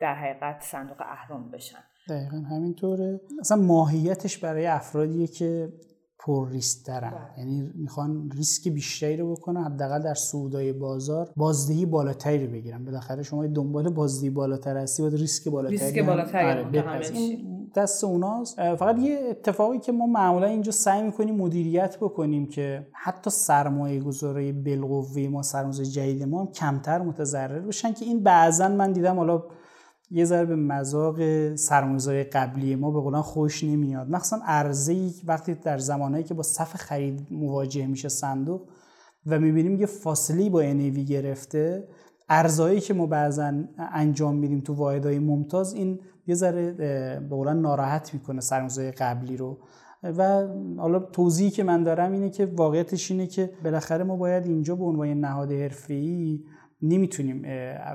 [0.00, 1.78] در حقیقت صندوق اهرام بشن.
[2.08, 3.20] دقیقا همینطوره.
[3.40, 5.72] اصلا ماهیتش برای افرادیه که
[6.26, 7.10] پر ریسک دارن.
[7.10, 7.38] بله.
[7.38, 12.84] یعنی می‌خوان ریسک بیشتری رو بکنن حداقل در سودای بازار بازدهی بالاتری رو بگیرن.
[12.84, 17.38] بالاخره شما دنبال بازدهی بالاتر هستی باید ریسک بالاتری ریسک بالاتری آره
[17.74, 18.74] دست اوناست.
[18.74, 24.52] فقط یه اتفاقی که ما معمولا اینجا سعی می‌کنیم مدیریت بکنیم که حتی سرمایه گذاری
[24.52, 29.42] بالقوه ما سرمایه جدید ما هم کمتر متضرر بشن که این بعضا من دیدم حالا
[30.14, 31.16] یه ذره به مذاق
[31.54, 34.10] سرمایه‌گذاری قبلی ما به قولن خوش نمیاد.
[34.10, 38.68] مخصوصا ارزه وقتی در زمانهایی که با صف خرید مواجه میشه صندوق
[39.26, 41.88] و می‌بینیم یه فاصله با انیوی گرفته
[42.28, 48.14] ارزایی که ما بعضا انجام میدیم تو واحدهای ممتاز این یه ذره به قولن ناراحت
[48.14, 49.58] می‌کنه سرمایه‌گذاری قبلی رو.
[50.02, 50.48] و
[50.78, 54.84] حالا توضیحی که من دارم اینه که واقعیتش اینه که بالاخره ما باید اینجا به
[54.84, 56.44] عنوان نهاد حرفه‌ای
[56.82, 57.42] نمی‌تونیم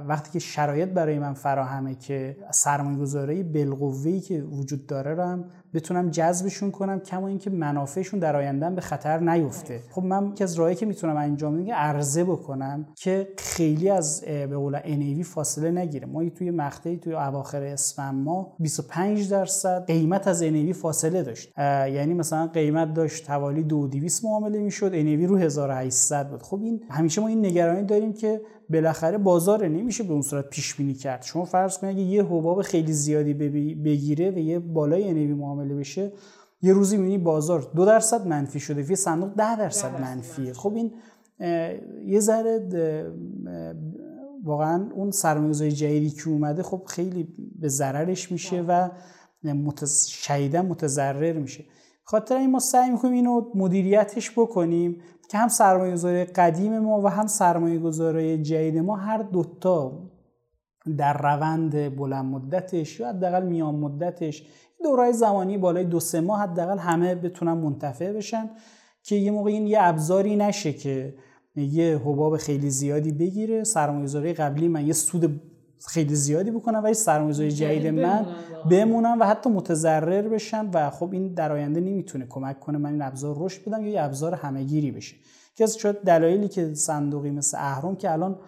[0.07, 5.45] وقتی که شرایط برای من فراهمه که سرمایه گذاری بالقوه‌ای که وجود داره رو هم
[5.73, 9.79] بتونم جذبشون کنم کما اینکه منافعشون در آینده به خطر نیفته.
[9.91, 14.57] خب من که از راهی که می‌تونم انجام بدم عرضه بکنم که خیلی از به
[14.57, 16.07] قول NAV فاصله نگیره.
[16.07, 21.53] ما توی مقطعی توی اواخر اسفند ما 25 درصد قیمت از NAV فاصله داشت.
[21.57, 26.43] یعنی مثلا قیمت داشت حوالی 2200 معامله می‌شد NAV رو 1800 بود.
[26.43, 30.75] خب این همیشه ما این نگرانی داریم که بالاخره بازار نمیشه به اون صورت پیش
[30.75, 31.23] بینی کرد.
[31.23, 33.33] شما فرض کنید اگه یه حباب خیلی زیادی
[33.73, 36.11] بگیره و یه بالای NAV معامله بشه
[36.61, 40.53] یه روزی می‌بینی بازار دو درصد منفی شده یه صندوق ده درصد منفیه.
[40.53, 40.93] خب این
[42.05, 42.69] یه ذره
[44.43, 47.27] واقعا اون سرمایه‌گذاری جدیدی که اومده خب خیلی
[47.59, 48.89] به ضررش میشه و
[49.43, 50.05] متز...
[50.05, 51.65] شدیدا متضرر میشه.
[52.03, 55.01] خاطر این ما سعی می‌کنیم اینو مدیریتش بکنیم.
[55.29, 59.91] که هم سرمایه گذاری قدیم ما و هم سرمایه گذاری جدید ما هر دوتا
[60.97, 64.47] در روند بلند مدتش یا حداقل میان مدتش
[64.83, 68.49] دورای زمانی بالای دو سه ماه حداقل همه بتونن منتفع بشن
[69.03, 71.15] که یه موقع این یه ابزاری نشه که
[71.55, 73.63] یه حباب خیلی زیادی بگیره.
[73.63, 75.41] سرمایه‌گذاری قبلی من یه سود
[75.85, 78.25] خیلی زیادی بکنم ولی سرمایه‌گذاری جدید من
[78.71, 79.19] بمونم.
[79.19, 83.35] و حتی متضرر بشن و خب این در آینده نمی‌تونه کمک کنه من این ابزار
[83.39, 85.15] رشد بدم یا یه ابزار همهگیری بشه.
[85.55, 88.39] که از شاید دلایلی که صندوقی مثل اهرم که الان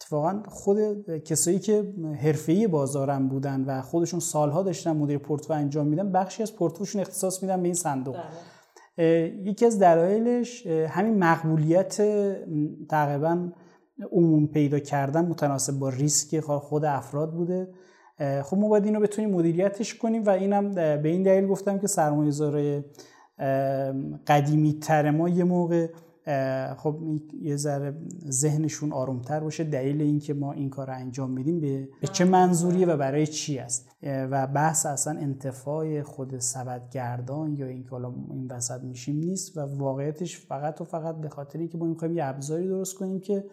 [0.00, 0.78] اتفاقا خود
[1.18, 6.56] کسایی که حرفه‌ای بازارم بودن و خودشون سالها داشتن مدیر پورتفوی انجام میدن بخشی از
[6.56, 8.16] پورتفوشون اختصاص میدن به این صندوق.
[8.16, 8.24] بله.
[9.44, 12.02] یکی از دلایلش همین مقبولیت
[12.88, 13.48] تقریبا
[14.12, 17.68] عموم پیدا کردن متناسب با ریسک خود افراد بوده.
[18.42, 22.84] خب ما باید اینو بتونیم مدیریتش کنیم و اینم به این دلیل گفتم که سرمایه‌گذارای
[24.26, 25.88] قدیمی تر ما یه موقع
[26.76, 26.96] خب
[27.42, 27.94] یه ذره
[28.30, 29.64] ذهنشون آرومتر باشه.
[29.64, 33.58] دلیل اینکه ما این کار رو انجام میدیم به, به چه منظوریه و برای چی
[33.58, 33.90] است.
[34.02, 40.38] و بحث اصلا انتفاع خود سبدگردان یا اینکه حالا این وسط میشیم نیست و واقعیتش
[40.38, 43.44] فقط و فقط به خاطر اینکه ما می‌خوایم یه ابزاری درست کنیم که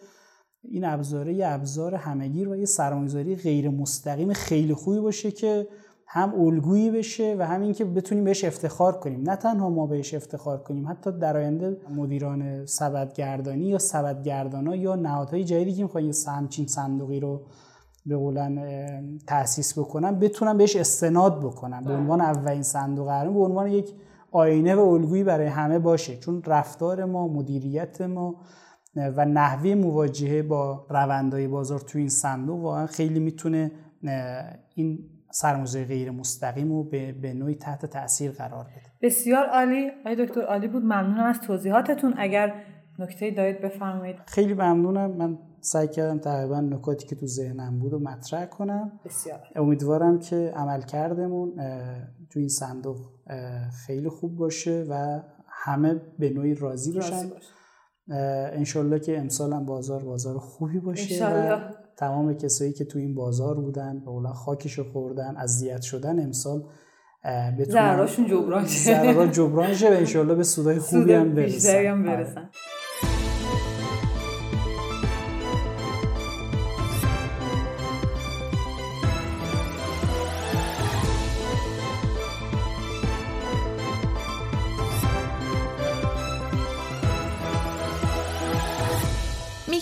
[0.69, 5.67] این ابزاره یه ابزار همگیر و یه سرمایه‌گذاری غیر مستقیم خیلی خوبی باشه که
[6.07, 9.29] هم الگویی بشه و همین که بتونیم بهش افتخار کنیم.
[9.29, 15.43] نه تنها ما بهش افتخار کنیم حتی در آینده مدیران سبدگردانی یا سبدگردانا یا نهادهای
[15.43, 17.41] جدیدی که می‌خوان یه همچین صندوقی رو
[18.05, 18.59] به قولن
[19.27, 21.83] تاسیس بکنن بتونن بهش استناد بکنن.
[21.83, 23.93] به عنوان اولین صندوق قرن به عنوان یک
[24.31, 26.17] آینه و الگویی برای همه باشه.
[26.17, 28.35] چون رفتار ما مدیریت ما
[28.95, 33.71] و نحوه مواجهه با روندهای بازار تو این صندوق واقعا خیلی می‌تونه
[34.75, 34.99] این
[35.31, 38.91] سرمایه غیر مستقیم و به, به نوعی تحت تاثیر قرار بده.
[39.01, 39.89] بسیار عالی.
[39.99, 40.83] آقای دکتر عالی بود.
[40.83, 42.13] ممنونم از توضیحاتتون.
[42.17, 42.53] اگر
[42.99, 44.15] نکته دارید بفرمایید.
[44.25, 45.11] خیلی ممنونم.
[45.11, 48.99] من سعی کردم تقریبا نکاتی که تو ذهنم بود و مطرح کنم.
[49.05, 51.53] بسیار امیدوارم که عمل کردمون
[52.29, 52.97] تو این صندوق
[53.85, 57.31] خیلی خوب باشه و همه به نوعی راضی باشن.
[58.07, 61.59] انشالله که امسال هم بازار بازار خوبی باشه و
[61.97, 66.63] تمام کسایی که تو این بازار بودن به اولا خاکشو خوردن اذیت شدن امسال
[67.59, 69.31] بتونن ضررشون جبران شه.
[69.31, 72.49] جبران شه و انشالله به سودای خوبی هم برسن, برسن.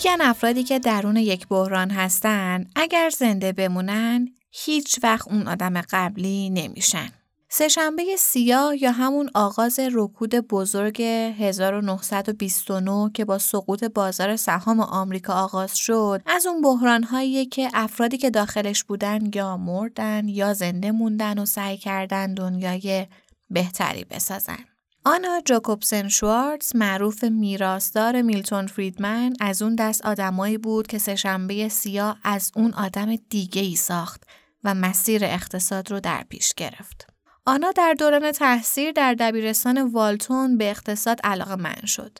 [0.04, 6.50] میگن افرادی که درون یک بحران هستن اگر زنده بمونن هیچ وقت اون آدم قبلی
[6.50, 7.08] نمیشن.
[7.48, 15.76] سهشنبه سیاه یا همون آغاز رکود بزرگ 1929 که با سقوط بازار سهام آمریکا آغاز
[15.76, 21.38] شد از اون بحران هایی که افرادی که داخلش بودن یا مردن یا زنده موندن
[21.38, 23.06] و سعی کردن دنیای
[23.50, 24.73] بهتری بسازن.
[25.06, 32.18] آنا جاکوبسن شوارتز معروف میراثدار میلتون فریدمن از اون دست آدمایی بود که سهشنبه سیاه
[32.22, 34.22] از اون آدم دیگه ای ساخت
[34.64, 37.06] و مسیر اقتصاد رو در پیش گرفت.
[37.46, 42.18] آنا در دوران تحصیل در دبیرستان والتون به اقتصاد علاقه من شد.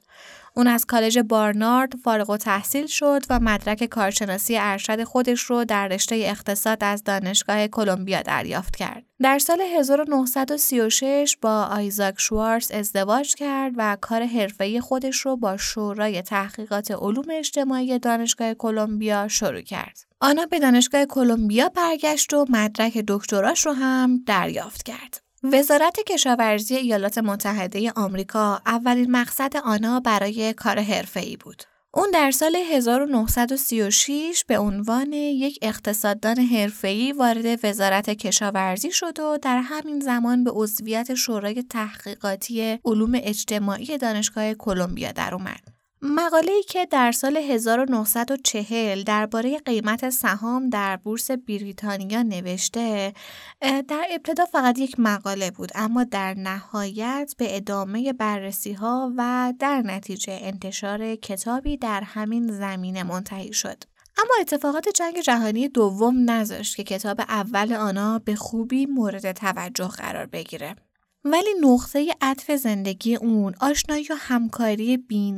[0.57, 5.89] اون از کالج بارنارد فارغ و تحصیل شد و مدرک کارشناسی ارشد خودش رو در
[5.89, 9.05] رشته اقتصاد از دانشگاه کلمبیا دریافت کرد.
[9.23, 16.23] در سال 1936 با آیزاک شوارز ازدواج کرد و کار حرفه‌ای خودش رو با شورای
[16.23, 19.99] تحقیقات علوم اجتماعی دانشگاه کلمبیا شروع کرد.
[20.21, 25.24] آنا به دانشگاه کلمبیا برگشت و مدرک دکتراش رو هم دریافت کرد.
[25.53, 31.63] وزارت کشاورزی ایالات متحده آمریکا اولین مقصد آنها برای کار حرفه‌ای بود.
[31.95, 39.59] اون در سال 1936 به عنوان یک اقتصاددان حرفه‌ای وارد وزارت کشاورزی شد و در
[39.59, 45.74] همین زمان به عضویت شورای تحقیقاتی علوم اجتماعی دانشگاه کلمبیا در اومد.
[46.07, 53.13] مقاله‌ای که در سال 1940 درباره قیمت سهام در بورس بریتانیا نوشته
[53.61, 59.83] در ابتدا فقط یک مقاله بود اما در نهایت به ادامه بررسی ها و در
[59.83, 63.85] نتیجه انتشار کتابی در همین زمینه منتهی شد.
[64.19, 70.27] اما اتفاقات جنگ جهانی دوم نذاشت که کتاب اول آنها به خوبی مورد توجه قرار
[70.27, 70.77] بگیره.
[71.25, 75.37] ولی نقطه عطف زندگی اون آشنایی و همکاری بی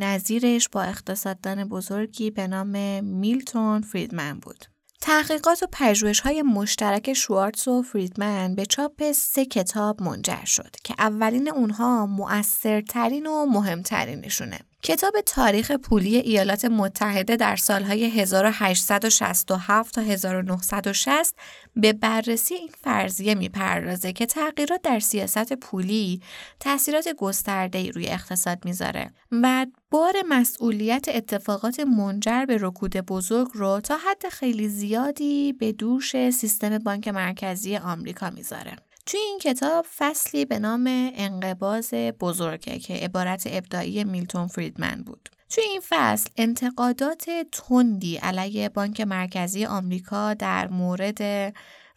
[0.72, 4.64] با اقتصاددان بزرگی به نام میلتون فریدمن بود.
[5.00, 10.94] تحقیقات و پژوهش های مشترک شوارتز و فریدمن به چاپ سه کتاب منجر شد که
[10.98, 14.60] اولین اونها مؤثرترین و مهمترینشونه.
[14.82, 21.34] کتاب تاریخ پولی ایالات متحده در سالهای 1867 تا 1960
[21.76, 26.22] به بررسی این فرضیه می‌پردازه که تغییرات در سیاست پولی
[26.60, 33.96] تاثیرات گسترده روی اقتصاد می‌ذاره و بار مسئولیت اتفاقات منجر به رکود بزرگ رو تا
[33.96, 38.85] حد خیلی زیادی به دوش سیستم بانک مرکزی آمریکا می‌ذاره.
[39.06, 40.84] توی این کتاب فصلی به نام
[41.14, 45.28] انقباز بزرگه که عبارت ابداعی میلتون فریدمن بود.
[45.50, 51.22] توی این فصل انتقادات تندی علیه بانک مرکزی آمریکا در مورد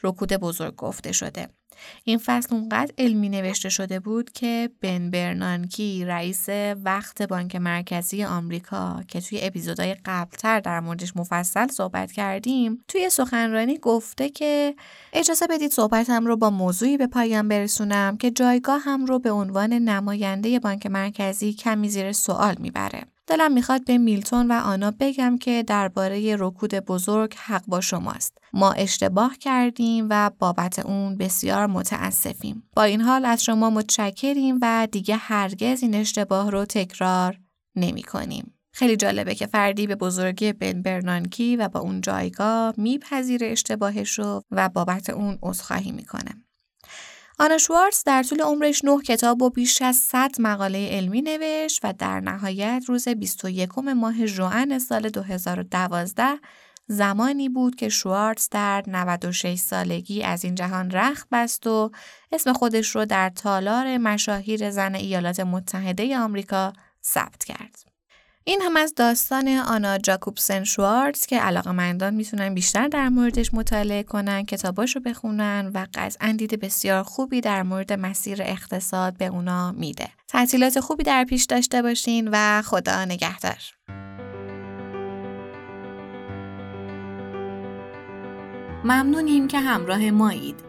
[0.04, 1.50] رکود بزرگ گفته شده.
[2.04, 6.50] این فصل اونقدر علمی نوشته شده بود که بن برنانکی رئیس
[6.84, 13.78] وقت بانک مرکزی آمریکا که توی اپیزودهای قبلتر در موردش مفصل صحبت کردیم توی سخنرانی
[13.78, 14.76] گفته که
[15.14, 19.74] اجازه بدید صحبتم رو با موضوعی به پایان برسونم که جایگاه هم رو به عنوان
[19.74, 23.04] نماینده بانک مرکزی کمی زیر سوال می‌بره.
[23.30, 28.38] دلم می‌خواد به میلتون و آنا بگم که درباره رکود بزرگ حق با شماست.
[28.54, 32.64] ما اشتباه کردیم و بابت اون بسیار متاسفیم.
[32.76, 37.40] با این حال از شما متشکریم و دیگه هرگز این اشتباه رو تکرار
[37.76, 38.54] نمی کنیم.
[38.74, 44.44] خیلی جالبه که فردی به بزرگی بن برنانکی و با اون جایگاه میپذیره اشتباهش رو
[44.52, 46.46] و بابت اون عذرخواهی می‌کنه.
[47.42, 51.94] آنا شوارتز در طول عمرش نه کتاب و بیش از 100 مقاله علمی نوشت و
[51.94, 56.24] در نهایت روز 21 ماه ژوئن سال 2012
[56.88, 61.92] زمانی بود که شوارتز در 96 سالگی از این جهان رخت بست و
[62.32, 66.74] اسم خودش رو در تالار مشاهیر زن ایالات متحده آمریکا
[67.04, 67.89] ثبت کرد.
[68.44, 74.04] این هم از داستان آنا جاکوبسن شوارتز که علاقه مندان می‌تونن بیشتر در موردش مطالعه
[74.04, 79.72] کنن کتاباش رو بخونن و قطعا دید بسیار خوبی در مورد مسیر اقتصاد به اونا
[79.72, 80.10] میده.
[80.28, 83.60] تعطیلات خوبی در پیش داشته باشین و خدا نگهدار.
[88.84, 90.69] ممنونیم که همراه مایید.